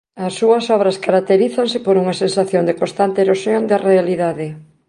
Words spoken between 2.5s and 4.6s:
de constante erosión da realidade.